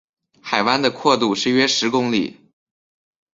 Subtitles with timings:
[0.41, 2.35] 海湾的阔度是约十公里。